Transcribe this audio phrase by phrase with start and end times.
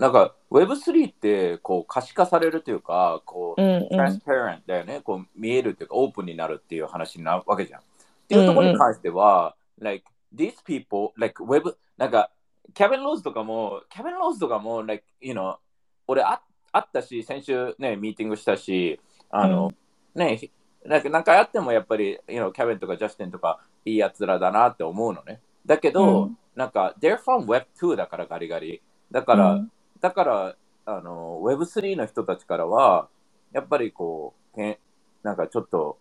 [0.00, 7.80] なんか Web3 ってこう可視化されるというか、こう、うんうん transparent だよね、こう見えるというか、オープンになるっていう話になるわけじゃん。
[7.80, 7.84] っ
[8.26, 12.30] ていうところに関しては、like, these people, like, Web、なんか、
[12.72, 15.56] キャビン・ローズとかも、キャビン・ローズとかも、like, you know、
[16.06, 16.40] 俺あ
[16.72, 18.98] 会ったし、先週ね、ミーティングしたし、
[19.28, 19.70] あの、
[20.14, 20.50] ね、ひ
[20.86, 25.42] なんか何回会ってもやっぱり、you know、キャビンとかジャスティンとかいいやつらだなって思うのね。
[25.66, 28.82] だけど、うんなんか、they're from Web2 だからガリガリ。
[29.10, 30.56] だから、うんだから、
[30.86, 33.08] あの、Web3 の人たちからは、
[33.52, 34.76] やっぱりこう、けん
[35.22, 35.98] なんかちょっと、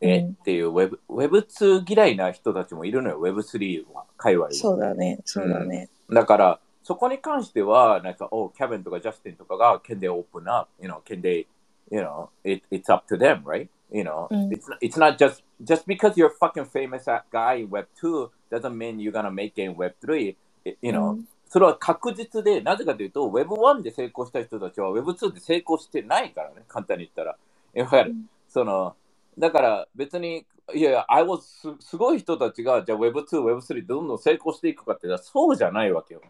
[0.00, 4.52] え、うんっていう Web、Web2 嫌いな人たちもいるのよ、Web3 は、界隈は。
[4.52, 5.88] そうだね、そうだね。
[6.10, 10.70] だから、そこに関しては、なんか、お、キャビンとかジャスティンとかが、can they open up?
[10.80, 11.46] You know, can they,
[11.90, 13.68] you know, it, it's up to them, right?
[13.92, 17.60] You know, うん it's, not, it's not just, just because you're a fucking famous guy
[17.62, 20.36] in Web 2 doesn't mean you're gonna make it in Web 3.
[20.64, 27.36] It- You know,、うんそれは確実で、なぜかというと、Web1 で成功した人たちは Web2 で成功してないからね、簡単に言ったら。
[27.74, 28.14] いわゆる、
[28.48, 28.94] その、
[29.36, 36.20] だから別に、いやいや、I was すすごい人たちが、じゃあ Web2、Web3 どんどん成功していくかって言ったら、そうじゃないわけよ。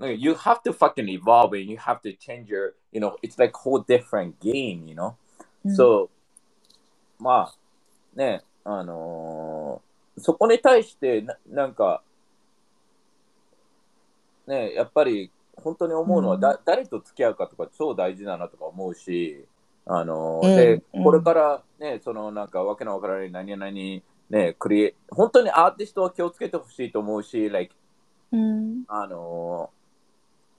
[0.00, 3.56] You have to fucking evolve and you have to change your, you know, it's like
[3.56, 5.14] whole different game, you know?
[5.64, 6.08] うん So,
[7.20, 7.54] まあ、
[8.16, 12.02] ね、あのーそこに対してな、なんか、
[14.52, 16.40] ね、やっぱり本当に思うのは、うん。
[16.40, 19.46] だ誰と付き合うかとか超大事だなとか思うし、
[19.86, 21.04] あのーうんで、うん。
[21.04, 27.74] これからね、そのなんかわけのわからない何々に、ね、クリエ本当にアーティストは気をつけてほしいと思うし、like
[28.32, 28.84] うん。
[28.88, 29.70] あの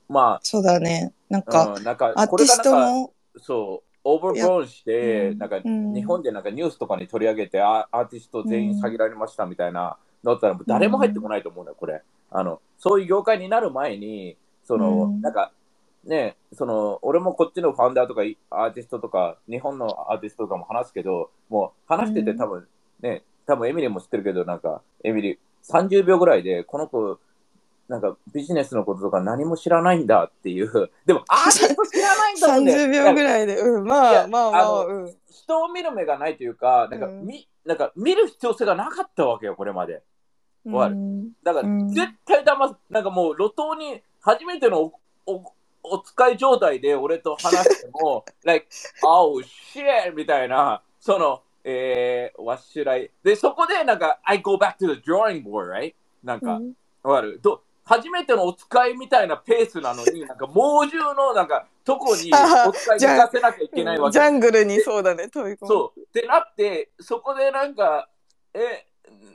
[0.09, 1.13] ーまそうだね。
[1.29, 5.93] なんあ、か、うん、なんかアーティストこれがなんかも、そう、オーバーブローンして、うんなんかうん。
[5.93, 12.01] 日本でなんかニュースとかに取り上げて、あアーティスト全員下げられましたみたいなのだったら、誰も入ってこないと思うのよ、これ。
[12.33, 15.51] あのそういう業界になる前に、その、うんなんか、
[16.03, 22.67] ね、その俺もこっちのファウンダーとかいアーティストとか、日本のアーティストとかも話すけど、もう話しててうん多分、
[23.01, 25.37] ね、多分エミリーも知ってるけど、なんか、エミリー、
[25.69, 27.19] 30秒ぐらいで、この子、
[27.87, 32.85] なんかビジネスのこととか何も知らないんだっていう、 でもアーティスト知らないんだって。
[32.85, 34.85] 30秒ぐらいで、うん、まあまあまあ。
[35.29, 40.01] 人を見る目がないというか、なんか,、うんみなんか見る必要性がなかったわけよ、これまで。
[40.65, 44.93] わかるうんだから、うん絶対騙す、なんかもう路頭に初めてのお
[45.25, 45.53] お
[45.83, 48.67] お使い状態で俺と話しても、 like,
[49.03, 50.13] oh shit!
[50.15, 53.11] みたいな、その、えー、what should I?
[53.23, 55.93] で、そこでなんか、I go back to the drawing board, right?
[56.23, 62.31] なんか、うんわかるど初めてのお使いみたいなペースなのに、 なんか猛獣のなんか、とこに
[62.65, 65.67] お使いに行かせなきゃいけないわけジャングルにそうだね、飛び込む。
[65.67, 65.99] そう。
[65.99, 68.07] ってなって、そこでなんか、
[68.53, 68.87] え、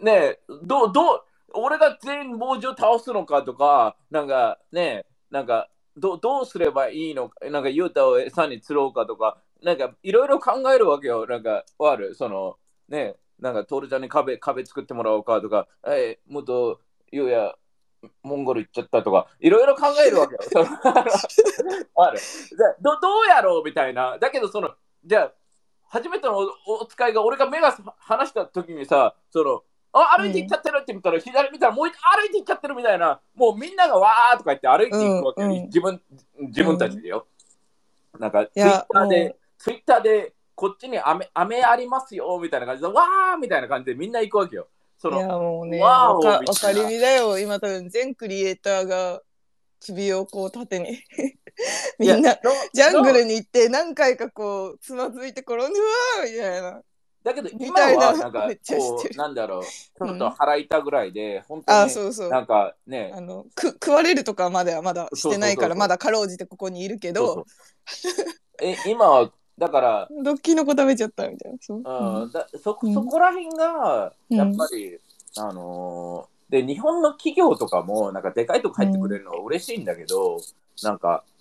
[0.03, 1.25] ねえ、どう、どう、
[1.55, 11.27] 俺が全員猛獣倒すのかとか、なんかね、なんか、どうどうすればいいのか、なんか、ユータを餌に釣ろうかとか、なんか、いろいろ考えるわけよ。
[11.27, 12.57] なんか、わかるその、
[12.89, 16.81] ね、なんか、トールちゃんに壁、壁作ってもらおうかとか、え、もっと、
[17.11, 17.55] ユーや、
[18.23, 20.41] モンゴル行っちゃったとか、いろいろ考えるわけよ。
[20.43, 24.19] そのわかるじゃどどうやろうみたいな。
[24.19, 24.71] だけど、その、
[25.05, 25.33] じゃあ、
[25.89, 29.63] 初めてのおお使いが、俺が目が離した時にさ、その、
[29.93, 36.03] あ歩いて行っちゃってるって見たら、左見たらもう一歩いて行っちゃってるみたいな、もうみんながわーとか言って歩いていくわけよ、うんうん自分
[36.41, 37.27] 自分たちでよ。
[38.19, 44.69] なんか、ツイッやターでツイッターで、こっちに飴飴ありますよみたいな感じで、わーみたいな感じでみんな行くわけよ。
[44.99, 47.39] そいやの、もうね、わかりみだよ。
[47.39, 49.23] 今多分全クリエイターが
[49.81, 50.99] 首をこう縦に
[51.99, 56.83] みんなどジャングどルに行って何回かこうつまずいて転んでうわーみたいな。
[57.25, 62.31] だけど今はなんかこうなんだろうちょっと腹痛ぐらいで、本当あ、にそうそう。
[62.31, 67.45] なんかねあのく食われるとかまではまだしてないからまだかろうじてここにいるけど。
[68.63, 71.59] え今はだから、ドッキの子食べちゃったみたいな。
[71.61, 71.79] そう。
[71.79, 72.31] うん。
[72.31, 72.95] だそうん。
[72.95, 74.37] そこら辺がうん。
[74.37, 74.99] やっぱり、
[75.37, 80.39] あのーで日本の企業とかもなんかでかいとこ入ってくれるのは嬉しいんだけど、
[80.83, 81.38] なんかく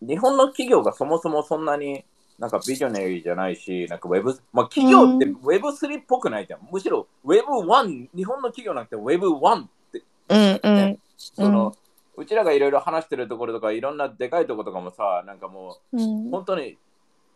[0.00, 2.04] 日本の企業がそもそもそんなに
[2.38, 6.60] なんかビジョナリーじゃないし、なんかウェブ、まあ企業ってうウェブ3っぽくないじゃん。
[6.70, 10.02] むしろウェブ1、日本の企業なんてウェブ1って。
[10.28, 10.76] うんうん。
[10.76, 10.98] ね。
[11.16, 11.76] その、
[12.16, 16.26] うちらがいろいろ話してるところとか、いろんなでかいところとかもさ、なんかもうん。
[16.28, 16.76] う、本当に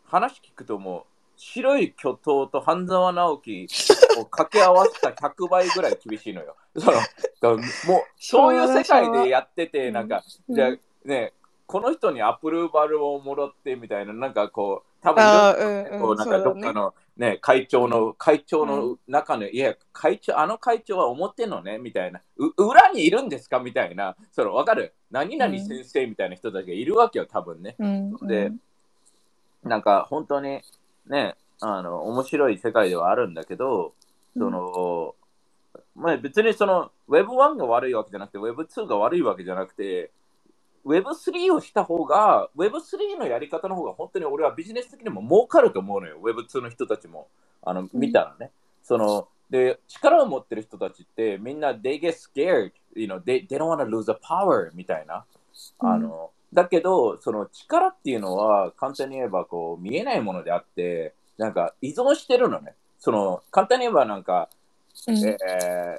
[0.04, 1.04] 話聞くともう、
[1.36, 3.68] 白い巨頭と半沢直樹
[4.18, 6.56] を掛け合わせた100倍ぐらい厳しいのよ。
[6.76, 7.08] そのだか
[7.40, 7.62] らもう、
[8.18, 11.32] そういう世界でやってて、うんなんか、うんじゃあね、
[11.68, 16.00] この人にアプローバルをもらってみたいな、なんかこう、多分あーうんうん。
[16.00, 22.22] こうなんかどっかの、ね、会長の、会長の中の、いや、会長、あの会長は思ってんのね、みたいな。
[22.38, 24.16] う裏にいるんですかみたいな。
[24.32, 24.94] その、わかる？
[25.10, 27.76] 何々先生みたいな人たちがいるわけよ、多分ね。
[27.78, 28.16] うん。
[28.26, 28.50] で、
[29.62, 30.62] なんか本当に
[31.06, 33.92] ね、あの、面白い世界ではあるんだけど、
[34.34, 35.14] その、
[35.94, 40.12] まあ別にその Web1 が悪いわけじゃなくて Web2 が悪いわけじゃなくて
[40.88, 46.18] Web3 をした方が Web3 のやり方の方が本当に俺はビジネス的にも儲かると思うのよ。
[46.22, 47.28] Web2 の人たちも。
[47.62, 48.50] あの見たらね、
[48.82, 55.24] そので力を持ってる人たちってみんな they get scared you know they, they don't want to lose the power みたいな。
[55.80, 62.74] あの、だけどその力っていうのは簡単に言えばこう見えないものであってなんか依存してるのね。
[62.98, 64.48] その簡単に言えばなんか
[65.06, 65.16] うん。
[65.16, 65.36] え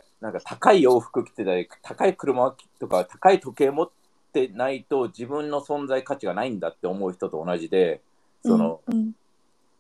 [0.06, 3.94] ーなんか高い洋服着てたり、高い車とか高い時計持って
[4.54, 8.02] ないと自分の存在価値がないんだって思う人と同じで、
[8.44, 9.14] その、うん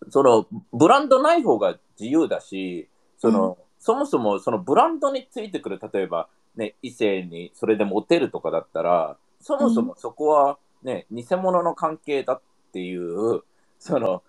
[0.07, 2.88] そのブランドない方が自由だし、
[3.18, 12.42] その、そもそもそのブランドについてくる、例えばね、異性にそれでモテるとかだったら、そもそもそこはね、偽物の関係だっ
[12.72, 13.42] ていう、
[13.78, 14.24] その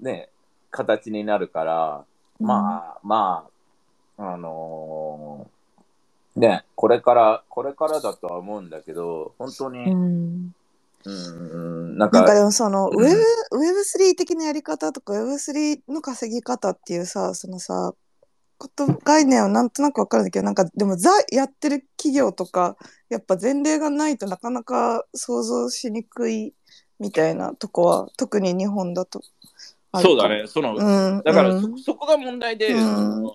[0.00, 0.30] ね、
[0.70, 2.04] 形になるから、
[2.40, 3.46] まあ、ま
[4.16, 5.59] あ、あのー
[6.40, 10.54] ね、これから、これからだとは思うんだけど、本当に、うん。
[11.04, 12.96] うん、なんか、なんかでもそのうん。
[12.96, 13.16] Web、
[13.52, 17.94] Web3 的なやり方とか Web3 の稼ぎ方っていうさそのさ
[18.58, 22.76] こと概念はなんとなくわかるんだけどなんかでもザやってる企業とか
[23.08, 26.52] やっぱ前例がないとなかなか想像しにくい
[26.98, 29.22] みたいなとこは特に日本だと
[29.96, 31.78] そうだね、その、うんだからうん。
[31.78, 33.30] そ、そこが問題で、うん。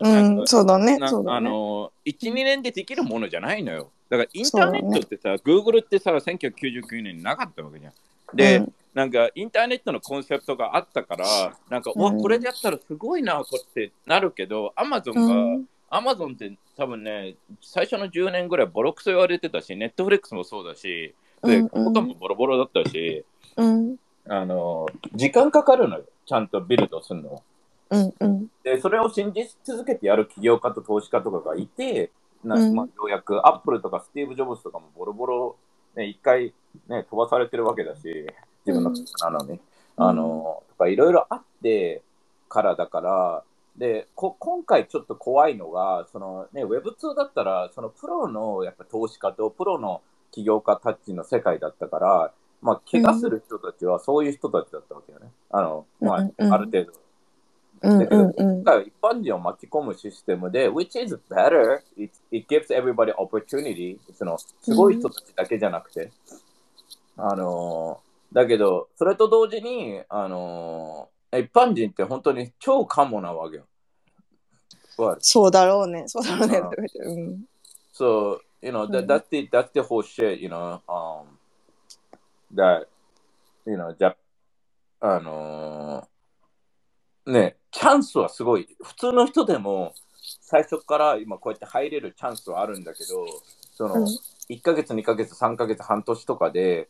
[0.45, 0.97] そのうだね。
[0.99, 1.49] だね。
[1.49, 3.89] の1、2年でできるものじゃないのよ。
[4.09, 7.93] だからインターネットってさ、Google ってさ、1999年になかったわけじゃん。
[8.33, 8.73] で、うん。
[8.93, 11.25] なんかインターネットのコンセプトがあったから、
[11.69, 15.27] なんか、うわうんこれでやったらすごいな、こってなるけど、Amazon が、う
[15.57, 15.65] ん。
[15.89, 21.13] アマゾンって多分ね、最初の10年ぐらいボロクソ言われてたし、ネットフリックスもそうだし、
[21.43, 21.93] で、うんうん。
[21.93, 23.23] 他もボロボロだったし、
[23.55, 23.95] うん。
[24.27, 27.43] あの、時間かかるのよ、ちゃんとビルドするの？
[27.91, 32.11] うんうんで、それを信じ続けてやる起業家と投資家とかがいて、
[32.43, 35.55] なうんまあ、ようやくアップルとかスティーブ・ジョブズとかもボロボロ、
[35.95, 36.53] ね、一回、
[36.87, 38.01] ね、飛ばされてるわけだし、
[38.65, 39.51] 自分の会社なのに。
[39.51, 39.59] うん
[39.97, 42.01] あの、とかいろいろあって
[42.49, 43.43] からだから、
[43.77, 50.01] でこ今回ちょっと怖いのが、そのね、Web2 だったら、そのプロのやっぱ投資家とプロの
[50.31, 55.27] 起業家たちの世界だったから、まあ、怪我する人たちはそういう人たちだったわけよね。
[55.51, 56.91] あの、まあある程度。
[56.91, 63.99] うんだけど、うんうん今回一般人を巻き込むシステムで、which is better, it, it gives everybody opportunity.
[64.13, 66.11] その、すごい人たちだけじゃなくて。
[67.17, 73.65] あのーだけど、それと同時に、あのー一般人って本当に超カモなわけよ。
[75.19, 81.34] そうだろうねそうだろうねあう you know, that, うん that's, the, that's the whole shit, you know, um,
[82.55, 82.87] that,
[83.65, 84.15] you know, じゃ、
[85.01, 88.67] あのーね、チャンスはすごい。
[88.83, 89.93] 普通の人でも、
[90.41, 93.25] 最初から今こうやって入れるチャンスはあるんだけど、
[93.73, 94.07] その、うん
[94.47, 96.87] 1ヶ月、2ヶ月、3ヶ月、半年とかで、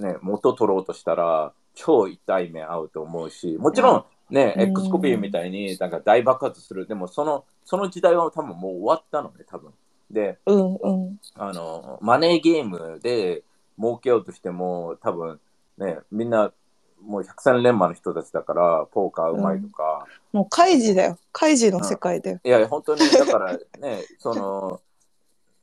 [0.00, 4.04] ね、元取ろうとしたら、超痛い目合うと思うし、もちろん、
[4.34, 6.86] ね、うん X コピーみたいになんか大爆発する。
[6.88, 9.72] でも、その、その時代は多分もう終わったのね、多分。
[10.10, 13.44] で、うんうんあの、マネーゲームで
[13.78, 15.40] 儲けようとしても、多分
[15.78, 16.52] ね、みんな、
[17.00, 21.18] もう百戦錬磨の人たちだから、ポーカーうまいとか、もう開示だよ。
[21.32, 22.40] 開示の世界だよ。
[22.42, 24.80] いや、本当に、だからね、 その、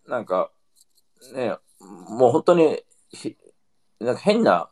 [0.07, 0.49] なんか、
[1.33, 3.35] ね、もう本当にひ、
[3.99, 4.69] なんか変な、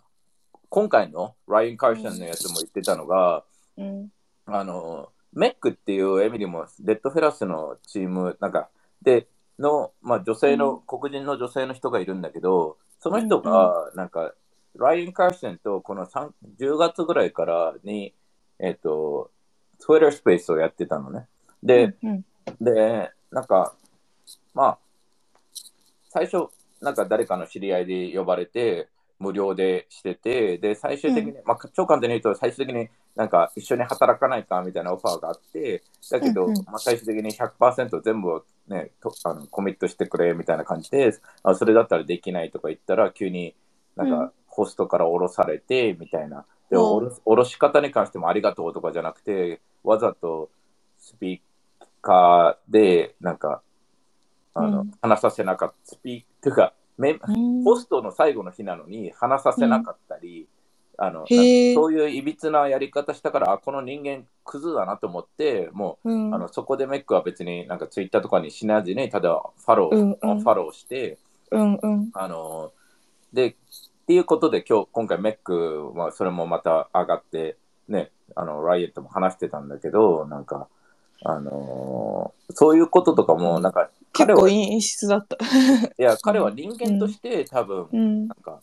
[0.70, 3.44] 今回のライアン・カーシャンのやつも言ってたのが、
[3.78, 4.12] うん。
[4.46, 8.70] あの、メックっていうエミリも、レッドフェラスのチーム、なんか、
[9.02, 9.28] で、
[9.60, 14.34] の、まあ女性の、黒人の女性の人がいるんだけど、その人が、なんか、
[14.78, 18.14] ライアン・カーシャンとこの3 10月ぐらいからに、
[18.60, 19.30] えっ、と、
[19.78, 21.28] Twitter スペースをやってたのね。
[21.62, 22.26] で、うん
[22.62, 23.76] で、なんか、
[24.54, 24.78] まあ、
[26.12, 26.48] 最初、
[26.80, 28.88] なんか誰かの知り合いで呼ばれて、
[29.24, 41.14] 無料でしてて、で、最終的に、まあ、超簡単に言うと、最終的になんか一緒に働かないかみたいなオファーがあって、だけど、うんうんまあ、最終的に100%全部をね、とあのコミットしてくれみたいな感じで、
[41.44, 43.56] あそれだったらできないとか言ったら、急に
[43.96, 46.46] なんうんかホストから降ろされてみたいな。
[46.70, 50.50] で、うん降ろ降ろし方に関してもありがとうとかじゃなくて、わざと
[50.98, 53.62] スピーカーで、なんか、
[54.54, 55.76] あの、うん話させなかった。
[55.96, 60.48] スピー、というか、メうんホストの最後の日なのに話させなかったり、
[60.98, 66.36] あのへえそういういびつなやり方したから、あこの人間クズだなと思って、もう、うん。
[66.36, 70.42] あのそこでメックは別になんかツイッターとかにしないでね、ただファロー、うんうん。
[70.42, 71.18] ファローして、
[71.52, 72.10] うんうん。
[72.14, 72.72] あの
[73.32, 73.56] で、っ
[74.06, 77.58] ていうことで今日、今回メックはそれもまた上がって、
[77.88, 80.68] ね、あの、ライエットも話してたんだけど、なんか、
[81.26, 85.38] あのそういうこととかも、なんか、 彼は、い結構陰湿だった。
[85.98, 88.28] や、彼は人間として多分、うん。
[88.28, 88.62] なんか、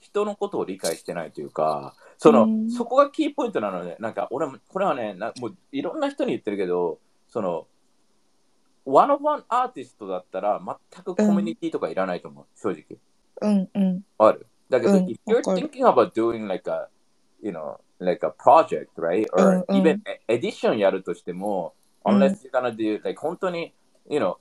[0.00, 2.70] 人のことを理解してないというか、その、うん。
[2.70, 7.66] そこがキーポイントなので、なんか、俺も、これはね、なもういろんな人に言ってるけど、その、
[8.84, 10.60] ワンオブワンアーティストだったら、
[10.92, 12.98] 全くコミュニティとかいらないと思う、正直。
[13.40, 13.70] うん。
[13.72, 14.04] うん。
[14.18, 14.46] ある。
[14.68, 15.04] だけど、うん。
[15.06, 16.88] if you're thinking about doing like a,
[17.40, 19.26] you know, like a project, right?
[19.36, 19.46] うん。
[19.46, 19.82] Or うん。
[19.82, 23.74] even edition やるとしても、うん unless you're gonna do, like 本当に、
[24.08, 24.36] you know,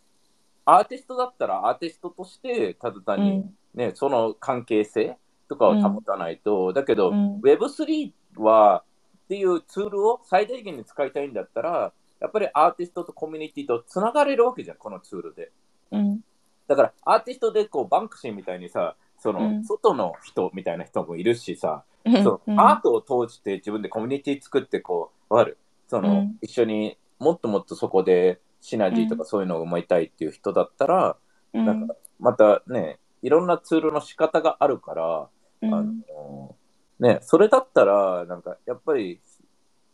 [0.66, 3.56] アーティストだったらアーティストとして、ただ単に、うん。
[3.74, 7.40] ね、その関係性とかを保たないと、だけど、うん。
[7.40, 8.84] Web3 は
[9.26, 15.52] っていうツールを最大限に使いたいんだったら、やっぱりアーティストとコミュニティとつながれるわけじゃん、このツールで。
[15.92, 16.22] うん。
[16.68, 19.64] だからアーティストでこうバンクシーみたいにさ、その、うん。
[19.64, 22.24] 外の人みたいな人もいるしさ、うん。
[22.24, 22.60] そううん。
[22.60, 25.58] アートを通して自分でコミュニティ作ってこう、わかる？
[25.88, 26.38] その、うん。
[26.42, 31.18] 一緒にもっともっとそこでシナジーとかそういうのを思いたいっていう人だったら、
[31.54, 31.66] うん。
[31.66, 35.30] なんかまたね、いろんなツールの仕方があるから、
[35.62, 35.74] うん。
[35.74, 36.56] あの
[37.00, 39.22] ね、それだったら、なんかやっぱり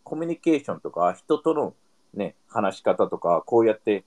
[0.03, 1.75] コミュニケーションとか人との、
[2.13, 4.05] ね、話し方とか、こうやって、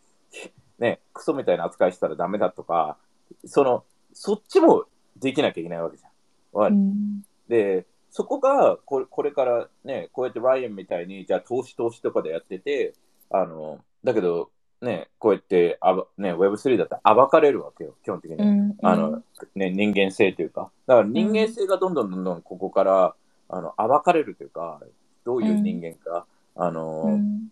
[0.79, 2.97] ね、クソみたいな扱いしたらダメだとか、
[3.45, 3.85] その、
[4.15, 4.87] そっちも
[5.19, 6.67] できなきゃいけないわけじゃん。
[6.67, 7.23] うん。
[7.49, 12.95] で、そこがこれこれからね、こうやってライアンみたいに、じゃあ投資投資とかでやってて、
[13.31, 18.37] あの、だけど、ね、こうやってあば、ね、Web3 だったら暴かれるわけよ、基本的に。
[18.37, 19.23] うんあの、
[19.55, 20.71] ね、人間性というか。
[20.87, 23.15] だから人間性がどんどんどんどんここから、
[23.49, 24.81] あの、暴かれるというか、
[25.25, 27.51] どういう人間か、あの、うん。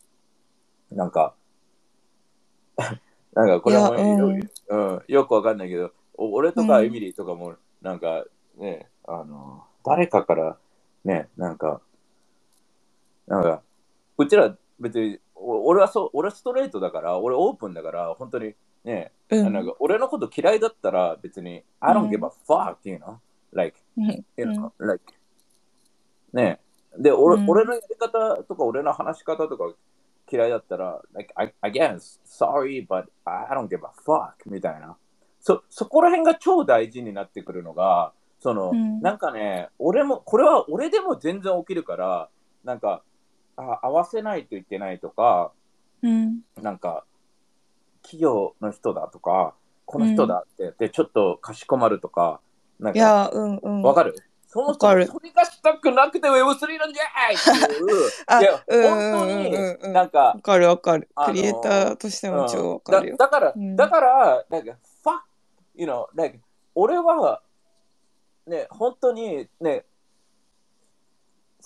[0.91, 1.35] なんか、
[3.35, 4.51] なんかこれもうん。
[4.69, 6.87] うんよくわかんないけど、お俺とかうん。
[6.87, 8.25] エミリーとかも、なんか
[8.57, 10.57] ね、あの、誰かから、
[11.05, 11.81] ね、なんか、
[13.27, 13.63] なんか、
[14.17, 18.55] うちら別に、お俺はそう、俺はストレートだから、俺オープンだから、本当に
[18.85, 19.53] ね、うん。
[19.53, 23.17] なんか俺のこと嫌いだったら別に、I don't うん give a fuck, you know?
[23.53, 24.05] Like, うん。
[24.07, 25.03] you know, like,
[26.33, 26.61] ね
[26.99, 27.51] で、俺,、うん。
[27.51, 29.73] 俺のやり方とか俺の話し方とか
[30.31, 34.97] 嫌いだったら、like, I, again, sorry, but I don't give a fuck みたいな。
[35.41, 39.01] そ、そこら辺が超大事になってくるのが、その、うん。
[39.01, 42.29] なんかね、俺も、これは俺でも全然起きるから、
[42.65, 43.03] なんか、
[43.59, 45.53] あ合わせないといけないとか、
[46.03, 46.41] うん。
[46.63, 47.05] なんか、
[48.03, 52.41] 企業の人だとか、この人だって言って、ちょっとかしこまるとか、
[52.79, 53.83] なんか、いやうんうん。
[53.83, 54.15] わかる？
[54.47, 55.07] その人わかる。
[55.07, 59.89] それがしたくなくて Web3 なんじゃいっていう、 あいや、うん本当うんうんうん。
[59.89, 61.09] に、なんかわ、かるわかる。
[61.27, 63.17] クリエイターとしても超わかるよ。
[63.17, 63.77] だだから、うん。
[63.77, 64.73] だから、なんか、
[65.05, 65.21] fuck,
[65.75, 66.39] you know, like,
[66.75, 67.43] 俺は、
[68.47, 69.85] ね、本当にね、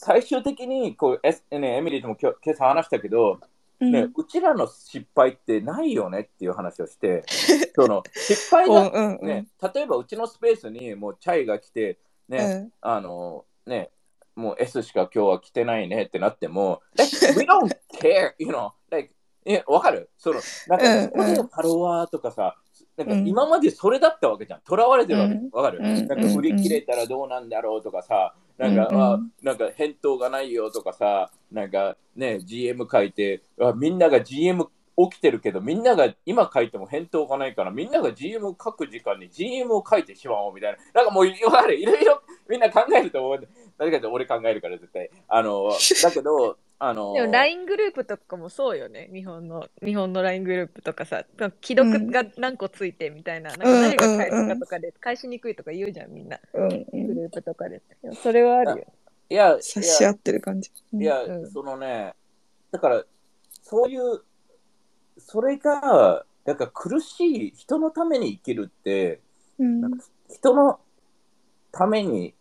[0.05, 3.39] 最終的にこう、S ね、エミリーとも今朝話したけど、
[3.81, 3.93] うん。
[3.93, 7.23] ね、うちらの失敗ってないよねっていう話をして、
[7.75, 9.27] その失敗うんだ、うんうん。
[9.27, 12.73] ね、例えばうちのスペースにもうチャイが来て、ね、うん。
[12.81, 13.91] あのね、
[14.35, 20.11] もう S しか今日は来てないねってなっても、 like, we don't care, you know, like, え、わかる？
[20.19, 22.57] その、なんか、うんそこでファロワーとかさ、
[22.97, 23.27] なんかうん。
[23.29, 24.61] 今までそれだったわけじゃん。
[24.69, 25.35] 囚われてるわけ。
[25.35, 25.51] うん。
[25.53, 25.79] わかる？
[25.79, 26.07] うん。
[26.09, 28.35] なんか売り切れたらどうなんだろうとかさ、
[28.69, 34.67] なんか、うんうんあなんか返答がないよとかさ、なんかね、GM 書いて、あみんなが GM
[34.97, 40.79] 起きてるけど、みんなが今書いても返答がないから、みんなが GM 書く時間に GM を書いてしまおうみたいな。
[40.95, 43.49] なんかもう、わかるいろいろみんな考えると思う。
[43.79, 45.11] 誰かって俺考えるから絶対。
[45.29, 49.09] あの、だけど、あの、でも LINE グループとかもそうよね。
[49.13, 51.25] 日本の日本の LINE グループとかさ、
[51.63, 56.41] 既読が何個ついてみたいな、なんか何が返すかとかで返しにくいとか言うじゃん、みんな。
[56.53, 57.81] うんうグんループとかで。
[58.21, 58.87] それはあるよ。
[59.31, 60.73] いや、差し合ってる感じ。
[60.93, 61.51] いや、うん。
[61.53, 62.17] そのね、
[62.73, 63.05] だから、
[63.63, 64.21] そういう、
[65.19, 69.21] それが、なんか苦しい、人のために生きるって、
[70.29, 70.81] 人の
[71.71, 72.35] ために、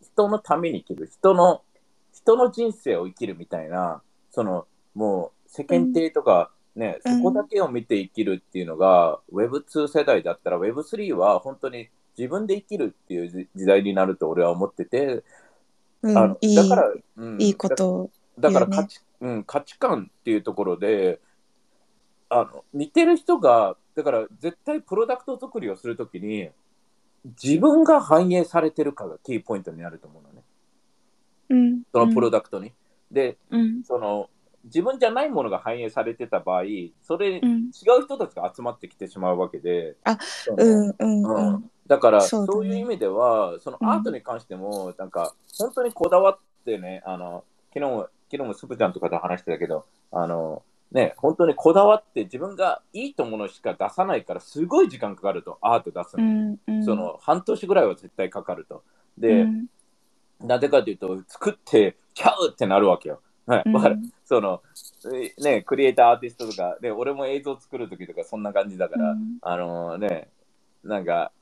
[0.00, 1.62] 人のために生きる、人の、
[2.12, 15.24] 人の人生を生きるみたいな、その、もう世間体とか、ね、うんそこだけを見て生きるっていうのが、Web2 世代だったら Web3 は本当に自分で生きるっていう時時代になると俺は思ってて、
[16.02, 21.20] うんあのいいだから、うんいいことだから価値,、うん、価値観っていうところで
[22.30, 26.48] あの似てる人がだから絶対プロダクト作りをするときに
[27.42, 30.39] 自分が反映されてるかがキーポイントになると思うのね。
[31.50, 31.82] うん。
[31.92, 32.72] そのプロダクトに。
[33.10, 33.82] で、うん。
[33.84, 34.30] その
[34.64, 36.62] 自分じゃないものが反映されてた場合、
[37.02, 41.54] それ、違う人たちが集まってきてしまうわけで、あそのうんうんううん。
[41.54, 43.88] んだからそういう意味では、そのうん。
[43.90, 56.26] アートに関しても、なんか本当にこだわってね、あの昨日も昨日もスプちゃんとかと話してたけど、あのね、本当にこだわって自分がいいと思うのしか出さないから、すごい時間かかると、アート出すうの。
[56.26, 56.84] んうん。
[56.84, 58.82] その半年ぐらいは絶対かかると。
[59.18, 59.66] うで、ん
[60.40, 63.20] なぜかというと、作ってちゃうってなるわけよ。
[63.46, 63.72] はい、うん。
[63.74, 63.98] わかる？
[64.24, 64.62] その、
[65.12, 69.38] えね、クリエイターアーティストとか、で、俺も映像作るときとかそんな感じだから、うん。
[69.42, 70.28] あのね、
[70.84, 71.32] なんか、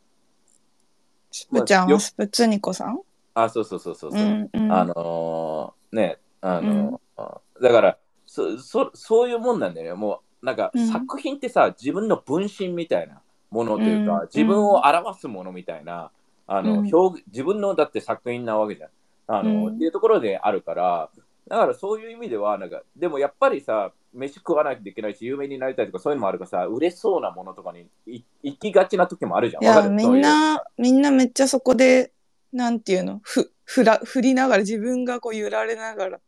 [1.31, 3.01] スプちゃんよはスプツニコさん？
[3.35, 4.73] あ、そうそうそうそうそう、うんうん。
[4.73, 10.01] あのーね、あのーだからそそ、そういうもんなんだよね。
[10.01, 10.87] もう、なんか、うん。
[10.87, 14.29] 作品ってさ、自分の分身みたいなものというか、うん。
[14.33, 16.11] 自分を表すものみたいな、
[16.49, 16.93] あの、うん。
[16.93, 18.91] 表自分のだって作品なわけじゃん。
[19.29, 19.77] あの、うん。
[19.77, 21.11] っていうところであるから、
[21.47, 29.63] だからそういう意味では、なんか、でもやっぱりさ、飯食わないといけないし、有名になりたいとかそういうのもあるからさ、売れそうなものとかにい行きがちな時もあるじゃん。
[29.63, 32.13] いやみんなみんなめっちゃそこで
[32.51, 33.21] なんていうの？
[33.23, 36.21] ふふら振りながら自分がこう揺られながら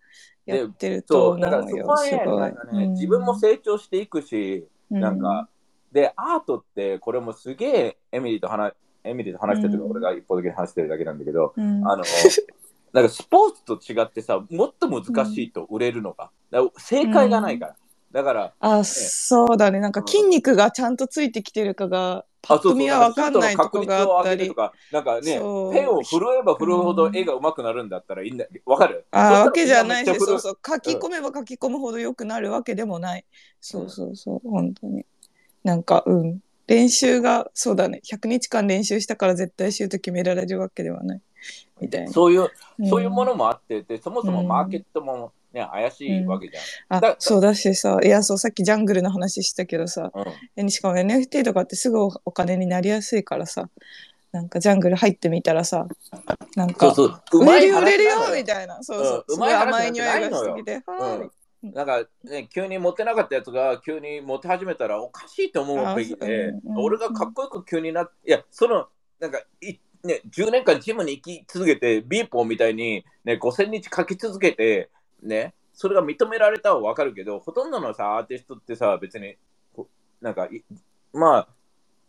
[0.45, 2.53] やってるとそう、思だからそこはね、ない。
[2.53, 2.93] んかね、うん。
[2.93, 5.19] 自分も成長していくし、うんなん。
[5.19, 5.49] か、
[5.91, 9.91] で、アートって、これもすげえエミリーと話、エミリーと話してるとか、うん。
[9.93, 11.87] 俺が一方的に話してるだけなんだけど、うん。
[11.89, 12.05] あの、
[12.93, 16.31] なんかスポーツと違ってさ、もっと難しいと売れるのが。
[16.79, 17.77] 正解がないから。
[18.13, 19.79] だから、あそうだね。
[19.79, 24.49] なんか筋肉がちゃんとついてきてるかがパッと見は分かんないとこがあったり。
[24.49, 28.47] とか、なんかね、ペンを振るえば振るほど絵が上手くなるんだったらいいんだ。
[28.67, 29.07] わかる？
[29.13, 33.25] あーわけじゃないし、そうそう、書き込めば書き込むほど良くなるわけでもない。
[33.61, 35.07] そうそうそう、本当に。
[35.63, 36.41] なんか、うん。
[36.71, 38.01] 練習が、そうだね。
[38.09, 41.21] 100日間練習したから絶対シュート決められるわけではない。
[41.81, 42.13] みたいな。
[42.13, 42.49] そういう、
[42.79, 42.89] うん。
[42.89, 46.63] そういうものもあって、で、そもそもマーケットもね、怪しいわけじゃん。
[46.97, 50.21] あだ、そうだしさ、いや、そう、さっきジャングルの話したけどさ、う
[50.63, 50.65] ん。
[50.65, 53.69] えしかも NFT とかってすぐおお金になりやすいからさ、
[54.31, 55.89] なんかジャングル入ってみたらさ、
[56.55, 57.21] なんそうか、そう。
[57.41, 59.35] 売れるよ売れるよみたいな、そうそう、うん。
[59.35, 61.31] すごい甘いうまい匂いがしすぎて、はーい。
[61.63, 74.91] なんかね、急にモテなかったやつが急にモテ始めたらおかしいと思うべきで、俺がかっこよく急になって、いや、その、なんかい、ね、10年間ジムに行き続けて、ビーポーみたいに、ね、5000日書き続けて、
[75.23, 79.37] ね、それが認められたはわかるけど、ほとんどのさ、アーティストってさ、別に、
[79.75, 79.89] こ
[80.23, 80.65] なんかい、
[81.13, 81.49] まあ、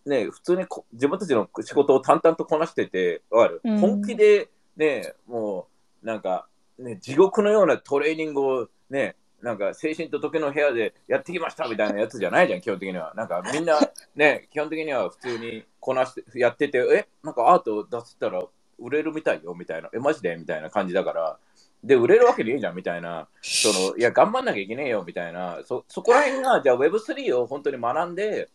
[0.05, 3.77] ね、普通にこ自分たちの仕事を淡々とこなしてて、わかる、うん。
[3.79, 5.67] 本気で、ね、も
[6.01, 6.47] う、なんか、
[6.79, 13.13] ね、地獄のようなトレーニングを、ね、なんか精神と時の部屋でやってきましたみたいなやつじゃないじゃん、基本的には。
[13.15, 13.80] なんかみんな、
[14.15, 18.41] ね、基本的には普通にこなしてやってて、え、なんかアート出せたら
[18.77, 20.36] 売れるみたいよみたいな、え、マジで？
[20.38, 21.38] みたいな感じだから、
[21.84, 28.49] で、売れるわけねえじゃんみたいな、その、いや、頑張んなきゃいけねえよみたいな、そ、そこら辺が、じゃあ Web3 を本当に学んで、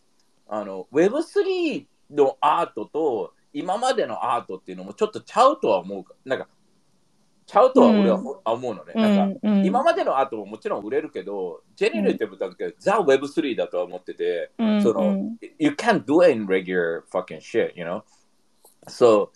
[0.47, 6.47] あの、Web3 のアートと、今までのアートっていうのもちょっとちゃうとは思うか、なんか、
[7.47, 8.93] ちゃうとは俺はほ思うのね。
[8.93, 18.03] なんか、うんうん今までのアートももちろん売れるけど、ジェネレティブだけど、ザ・ Web3 だとは思ってて、うんその、うん you can't do it in regular fucking shit, you know?
[18.87, 19.29] So,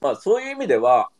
[0.00, 1.10] まあそういう意味では、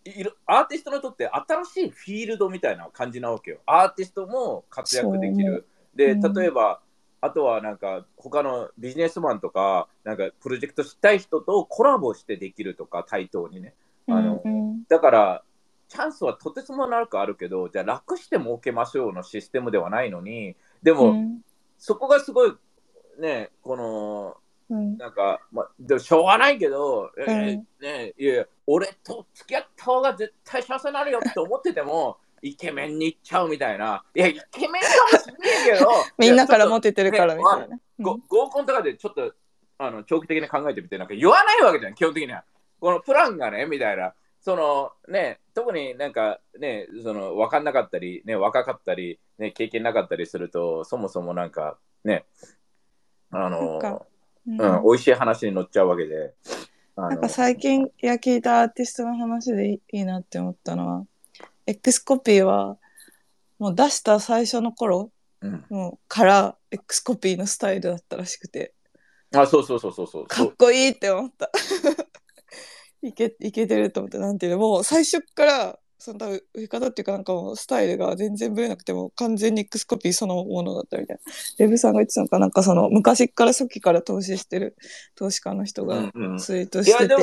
[0.47, 3.59] アーティストにとって新しいフィールドみたいな感じなわけよ。
[3.67, 5.67] アーティストも活躍できる。
[5.97, 6.81] で、うん例えば、
[7.21, 13.75] あとはなんか他のビジネスマンとか、なんかプロジェクトしたい人とコラボしてできるとか、対等にね。
[14.07, 15.43] あのうんだから、
[15.89, 21.41] チャンスはとてつもなくあるけど、じゃあ楽して儲けましょうのシステムではないのに、でも、うん
[21.79, 22.53] そこがすごい、
[23.21, 24.37] ね、この、
[24.69, 34.05] うんなんか、まあ、でもしょうがないけど、えーうんね、いやいや、俺と付き合った方が絶対幸せになるよって思ってても、イケメンに行っちゃうみたいな。
[34.15, 37.79] いや、イケメンかもしれないけど、 みんなからモテてるからみたいな。
[37.99, 39.33] ご合コンとかでちょっと
[39.79, 42.45] あの長期的に考えてみて、なんか言わないわけじゃん、基本的には。
[42.81, 44.13] このプランがね、みたいな。
[44.41, 52.25] そのね、特になんかね、その分かんなかったり、ね、若かったり、ね、経験なかったりすると、そもそもなんかね、
[53.31, 54.07] あのか、
[54.47, 56.35] ううんん、美味しい話に乗っちゃうわけで。
[56.97, 61.07] なんか最近いや聞いたアーティストの話でいいいいなって思ったのは
[61.65, 62.77] X コピーは
[63.61, 68.75] もう出した最初の頃うん、もうから X コピーのスタイルだったらしくて
[69.35, 70.27] あ、そうそうそうそうそう。
[70.27, 71.51] かっこいいって思った
[73.03, 81.33] いけいけてると思ってなんていうのもう最初からその多分売り方っていうかなんかもうスタイルが全然ぶれなくても完全に X コピーそのものだったみたいな。
[81.59, 84.77] デブさんが言ってたのかなんかその昔から初期から投資してる
[85.17, 87.21] 投資家の人がうんうんツイートしてて、でも、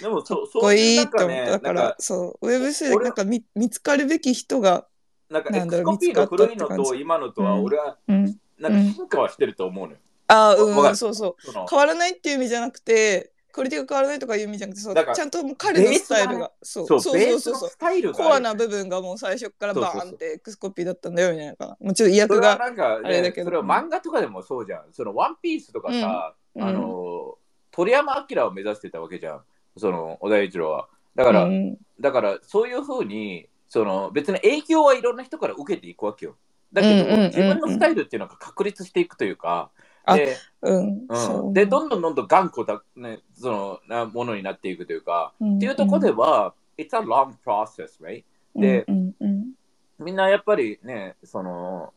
[0.00, 1.44] でも、かそっこいいなんって思った。
[1.44, 4.86] ねだからなんか、そう、Web3 で俺なんか見見つかるべき人が、
[5.30, 8.36] なんかなんだろうコピーの古いのと見つかったって感じ今のとは、うん俺は、うん。
[8.58, 9.98] なんか進化はしてると思うのよ。
[10.28, 11.42] ああ、わわかるうん、そうそう。
[11.42, 17.68] その変わらないっていう意味じゃなくて、クオリティが変わらないとかいう意味じゃなくて、そうだからちゃんともう彼のスタイルがが、そうそう、そうそうそう。
[17.70, 24.84] スタイルコアな部分がもう最初からバーンって X コピーだったんだよみたいなかもちろん意訳がなんか、あれだけどねそれは漫画とかでもそうじゃん。
[24.92, 27.36] そのワンピースとかさ、うんあの、
[27.70, 29.42] 鳥山明を目指してたわけじゃん。
[29.76, 30.88] その、小田栄一郎は。
[31.14, 36.36] だから、うんだからそういうふうに、その別に影響はいろんな人から受けていくわけよ。
[36.72, 39.70] だけど、自分のスタイルっていうのが確立していくというか、
[40.04, 48.24] あで、うんうん、で、どんどんどんどん頑固だ、ね、そのなものになっていくというか、んっていうところでは、It's a long process, right?
[48.54, 49.52] でうんうん
[49.98, 51.92] みんなやっぱりね、その、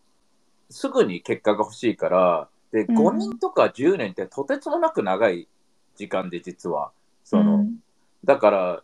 [0.69, 5.47] すぐに結果が欲しいから、で、うん5年とか10年ってとてつもなく長い
[5.95, 6.91] 時間で実は。
[7.23, 7.79] その、うん
[8.25, 8.83] だから、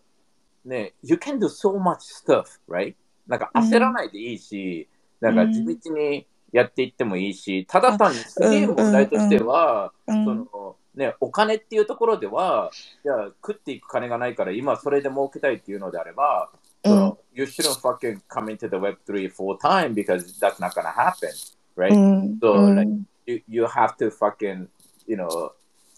[0.66, 2.96] ね、you can do so much stuff, right?
[3.28, 4.90] なんか焦らないでいいし、
[5.22, 12.72] なんか地道にやっていってもいいし、ただ単にすげえ問題としては、うんそのね、お金っていうところでは、
[13.04, 16.50] じゃあ食っていく金がないから今それで儲けたいっていうのであれば、
[16.84, 21.30] その You shouldn't fucking come into the Web3 full time because that's not gonna happen,
[21.78, 21.94] う right?
[21.94, 22.92] ん So, うん like,
[23.26, 24.68] you, you have to fucking,
[25.08, 25.52] you know,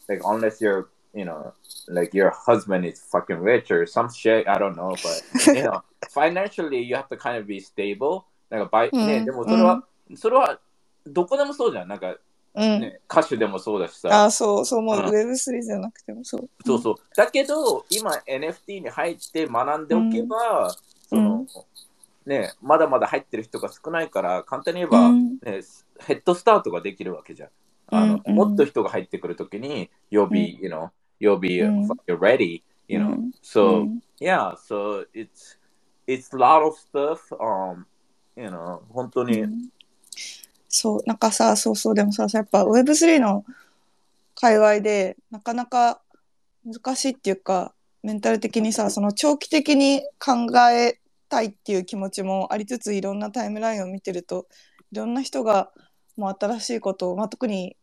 [0.07, 1.53] like unless you're, you know,
[1.87, 5.81] like your husband is fucking rich or some shit, I don't know, but, you know,
[6.09, 8.25] financially you have to kind of be stable.
[8.49, 9.81] なんかバイ、ね、うんでもそれは、
[10.15, 10.59] それは
[11.05, 11.87] どこでもそうじゃん。
[11.87, 12.15] なんか
[12.53, 12.81] うん。
[12.81, 14.25] ね、歌手でもそうだしさ。
[14.25, 14.97] あそうそうもう。
[14.97, 15.05] うん。
[15.05, 16.49] Web3 じゃなくてもそう。
[16.65, 16.95] そうそう。
[17.15, 20.73] だけど、今 NFT に入って学んでおけば、
[21.07, 21.45] その、
[22.25, 25.29] ね、まだまだ入ってる人が少ないから、簡単に言えば、うん。
[25.41, 25.61] ね、
[25.99, 27.49] ヘッドスタートができるわけじゃん。
[27.87, 28.21] あの、うん。
[28.25, 28.35] うん。
[28.35, 30.89] もっと人が入ってくるときに、you'll be, you know,
[31.21, 31.87] you'll be うん。
[32.07, 33.11] ready, you know.
[33.11, 33.31] うん。
[33.41, 34.03] So, うん。
[34.19, 35.57] yeah, so it's,
[36.05, 37.85] it's a lot of stuff, um,
[38.35, 39.69] you know, 本当に、うん
[40.71, 43.45] そうなんかさそうそうでもさやっぱ Web3 の
[44.35, 46.01] 界隈でなかなか
[46.65, 54.47] 難しいっていうかメンタル的にさその長期的に考えたいっていう気持ちもありつついろんなタイムラインを見てると
[54.93, 55.71] いろんな人が
[56.15, 57.75] もう新しいことを、まあ、特に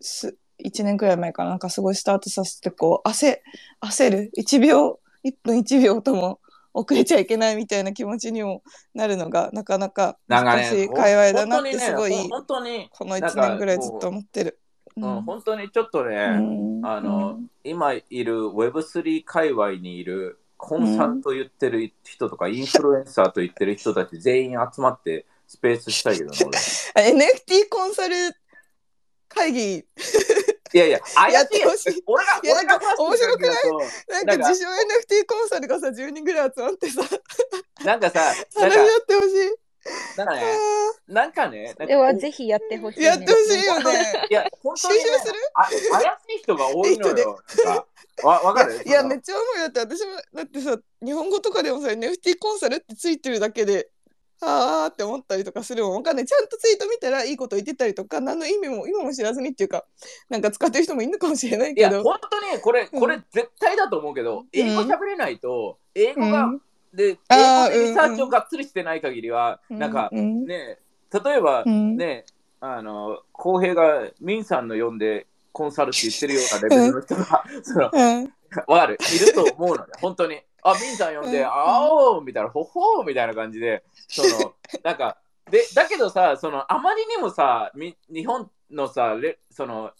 [0.00, 3.38] す1年くらい前からなんかすごいスタートさせてこう焦
[3.80, 4.30] 焦る。
[4.38, 6.40] 1秒1分1秒とも
[6.74, 8.62] 遅れちゃいけないみたいな気持ちにも
[8.94, 14.60] なるのがなかなか難しね、い界隈だなってすごい本当に、この1なんか年ぐらいずっと思ってる。
[14.96, 16.86] うん、本当にちょっとね、うん。
[16.86, 28.14] あの、今いる Web3 界隈にいるコンサルと言ってる人とか、インフルエンサーと言ってる人たち全員集まってスペースしたいけど NFT コンサル
[29.28, 29.76] 会議。
[29.76, 31.70] いやいや、怪やっしいよ。
[31.70, 32.02] てほしい。
[32.06, 34.26] 俺が、いや俺が面白くない？
[34.26, 37.02] なんか自称 NFT コンサルがさ10人ぐらい集まってさ。
[37.84, 39.28] なんかさ、なん話し合か、ってほしい。
[40.18, 41.26] なんかね、あな
[41.84, 44.26] んではぜひやってほしい、やってほしいよね。
[44.28, 45.74] いや、本当に、する、あ怪し
[46.36, 47.40] い人が多いのよ。
[47.64, 47.86] なんか
[48.22, 48.82] わわかる？
[48.84, 53.88] いやめっちゃ思うよだって私もだってさ日本語とかでもさ NFT コンサルってついてるだけで
[54.40, 55.94] あーって思ったりとかするもん。
[55.94, 56.26] わかんない。
[56.26, 59.84] ちゃんとツイート見たらいいこと言ってたりとか何の意味も今も知らずにっていうか
[60.28, 66.62] なんか使ってる人もいるのかもしれないいや、けど本当にこれ、これ絶対だと思うけど、英語喋れないと、英語が、うん。
[66.94, 69.78] で、英語でリサーチをがっつりしてない限りは、うん。
[69.78, 70.46] なんか、うん。
[70.46, 70.78] ね、
[71.24, 71.96] 例えば、うん。
[71.96, 72.24] ね、
[72.60, 78.32] あの、浩平がミンさんの呼んでコンサルって言ってるようなレベルの人が、その、うん。
[78.66, 80.40] わかる、いると思うのね、本当に。
[80.62, 85.18] あ、ミンさん呼んで、うんあおーみたいな、ほほーみたいな感じで、その、 なんか、
[85.50, 89.92] で、だけどさ、その、あまりにもさ、み日本のさ、レその、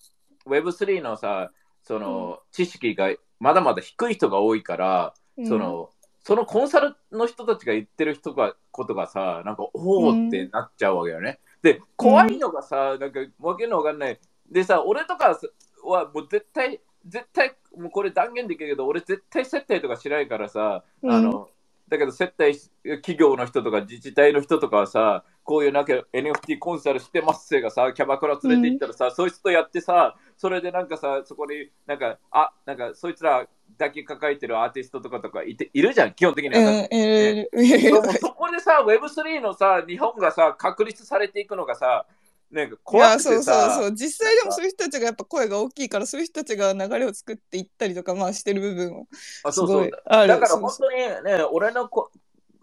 [0.46, 1.50] Web3 のさ、
[1.82, 5.14] その、知識がまだまだ低い人が多いから、
[5.46, 5.90] その、
[6.24, 11.40] そのコンサルの人たちが言ってる人がことがさ、なんか、おーってなっちゃうわけよね。
[11.62, 14.20] で、怖いのがさ、なんか、わけのわかんない。
[14.50, 15.38] でさ、俺とか
[15.84, 21.10] はもう絶対、絶対、もうこれ断言できるけど、俺絶対接待とかしないからさ、うん。
[21.10, 21.48] あの、
[21.88, 22.58] だけど接待
[23.00, 33.46] 企業の人とか自治体の人とかはさ、こういうなんか NFT コンサルしてますせがさ、キャバクラ連れて行ったらさ、そいつとやってさ、それでなんかさ、そこになんか、あ、なんかそいつら
[33.78, 36.60] だけ抱えてるアーティストとかとかいているじゃん、基本的には。
[36.60, 37.50] うんいるいる。
[37.52, 42.06] いるいるでもそこでさ、Web3 のさ、日本がさ、確立されていくのがさ、
[42.50, 49.90] なんか怖くてさ、そうそう実際でもそういう人たちがやっぱ声が大きいからそういう人たちが流れを作っていったりとかまあしてる部分はすあそうそう。
[49.90, 52.10] だからそうそ本当にね、俺のこ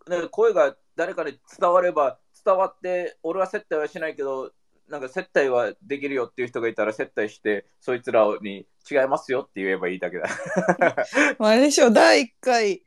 [0.10, 4.52] ね声が誰かに伝われば、伝わって、俺は接待はしないけど、
[4.88, 10.28] なんか接待はできるよっていう人がいたら接待して、そいつらに違いますよって言えばいいだけだ。
[11.40, 12.84] まあ、あれでしょ、第1回、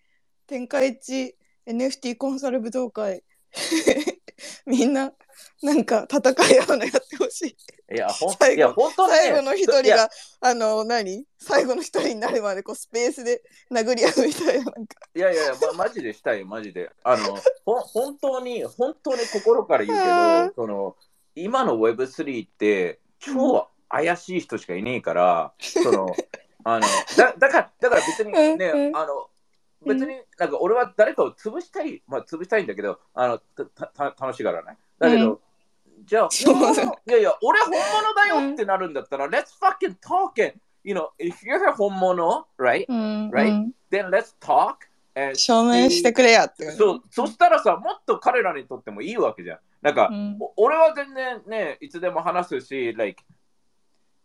[0.46, 3.22] 天下一 NFT コンサル武道会。
[4.64, 5.12] みんな、
[5.62, 6.20] なんか戦
[6.54, 7.46] い合うのやってほし
[7.90, 7.94] い。
[7.94, 11.24] いや、ほん最後いや本当ね最後の一人が、あの、何？
[11.38, 14.96] 最後の一人になるまで、こう、スペースで殴り合うみたいな、なんか。
[15.14, 16.90] いやいやいや、ま、マジでしたいよ、マジで。
[17.02, 20.96] あの、ほ本当に、本当に心から言うあけど、その、
[21.34, 26.14] 今の Web3 って、超怪しい人しかいねえから、その、
[26.64, 29.30] あの、だだから、だから別にねあの、
[29.86, 34.76] 別になんか俺は誰かを潰したい、まあ潰したいんだけど、あの、たた楽しいからね。
[34.98, 35.40] だけど、
[36.04, 36.28] じゃあ、
[37.06, 42.84] いやいや、俺本物だよってなるんだったら、let's fucking talk and, you know, if you're 本物、right?
[42.88, 43.50] うん、Right?
[43.50, 44.76] うん Then let's talk
[45.14, 46.70] and 証明してくれやって。
[46.72, 49.58] そう、そしたらさ、もっと彼らにとってもいいわけじゃん。
[49.80, 50.10] なんか、
[50.56, 53.22] 俺は全然ね、いつでも話すし、like,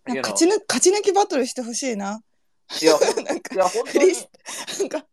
[0.05, 0.45] 勝ち
[0.91, 2.21] 抜きバトルしてほしいな。
[2.81, 4.13] いや、ほ んなんかいや本当に。
[4.79, 5.05] なんか、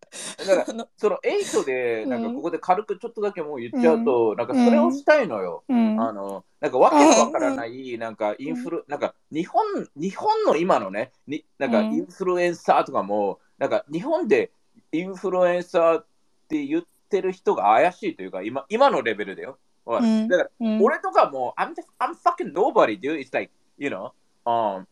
[0.46, 2.34] なんかあのその8で、なんかうん。
[2.36, 5.64] ここで軽くちょっとだけもう言っちゃうと、なんかそれをしたいのよ。
[5.68, 9.62] うん、あの、なんかわけのわからない、なんかインフル、なんか日本、
[9.96, 11.92] 日本の今のね、になんかうん。
[11.94, 14.52] インフルエンサーとかも、なんか日本で
[14.92, 16.06] インフルエンサーっ
[16.48, 19.58] て言ってる人が怪しいというか、今今のレベルでよ。
[19.86, 20.04] だか
[20.44, 20.82] らうん。
[20.82, 23.18] 俺とかも、I'm, just- I'm fucking nobody, dude.
[23.18, 24.12] It's like, you know,
[24.44, 24.86] um,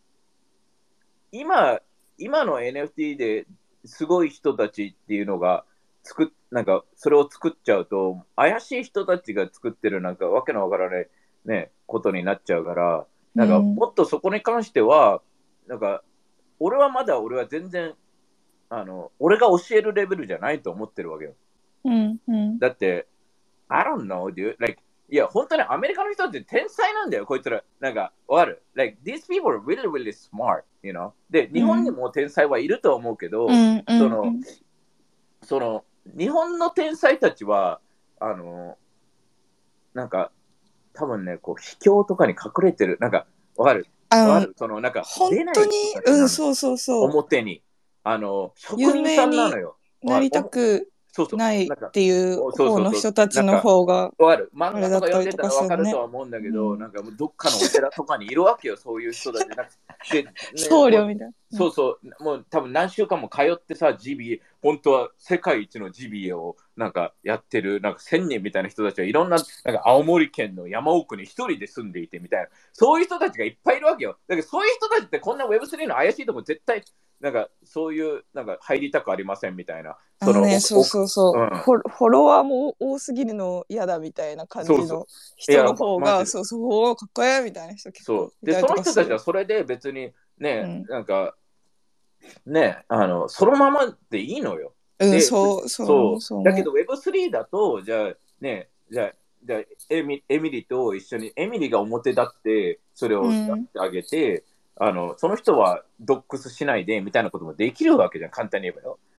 [1.30, 1.78] 今、
[2.18, 3.46] 今の NFT で
[3.84, 5.64] すごい人たちっていうのが、
[6.02, 11.08] 作っなんか、それを作っちゃうと、怪しい人たちが作ってるなんか、わけのわからない、
[11.44, 15.20] ね、ことになっちゃうから、なんか、うんもっとそこに関しては、
[15.66, 16.02] なんか、
[16.58, 17.94] 俺はまだ俺は全然、
[18.70, 21.34] あの、俺が教えるレベルじゃないと思ってるわけよ。
[21.84, 23.06] うんうんだって、
[23.68, 24.56] I don't know, dude.
[24.58, 27.64] Like, いや、本当にアメリカの人って天才なんだよ、こいつら。
[27.80, 31.12] なんか、わかる ?Like, these people are really, really smart, you know?
[31.30, 34.32] で、日本にも天才はいると思うけど、うんうんその、
[35.42, 35.84] その、
[36.16, 37.80] 日本の天才たちは、
[38.20, 38.76] あの、
[39.94, 40.30] なんか、
[40.92, 43.86] 多分ね、こう、秘境とかに隠れてる、なんか、わかる？
[44.10, 44.54] わかる？
[44.58, 45.70] その、なんか、本当に？
[46.04, 47.62] うんそうそうそう表に。
[48.04, 49.76] あの、職人さんなのよ。
[50.02, 50.90] なりたく。
[51.36, 54.50] ないっていう方の人たちの方がわかる。
[54.54, 59.48] 漫画とか読んでたらわかるとは思うんだけど、うんなんかもうどっかのお寺とかにいるわけよ、そういう人たち。
[59.48, 59.68] なんか
[60.12, 61.32] でね僧侶みたいな。
[61.50, 74.18] そうそう、もう多分何週間も通ってさ、ジビエ、本当は世界一のジビエをなんかやってる、なんか千人みたいな人たちはいろんな、なんか青森県の山奥に一人で住んでいてみたいな、そういう人たちがいっぱいいるわけよ。
[74.28, 76.84] だけどそういう人たちってこんな Web3 の怪しいとこ絶対、
[77.20, 79.96] なんかそういう、なんか入りたくありませんみたいな。
[80.20, 81.48] あのね、おそうそうそう、うん。
[81.58, 88.46] フォロワーも多すぎるの嫌だみたいな感じそうその人の方が、そうそう、かっこええみたいな人結構そう。
[88.46, 91.36] で、その人たちはそれで別にね、うなんか、
[92.46, 94.74] ね、あの、そのままでいいのよ。
[94.98, 96.20] うん、でそうそそうう。
[96.20, 99.12] そうだけど Web3 だと、じゃあね、じゃあ、
[99.44, 104.44] じゃあエミエミリと一緒に、エミリが表立って、それをやってあげて、
[104.80, 108.98] あの、その人はドックスしないでみたいなこともできるわけじゃん、簡単に言えばよ。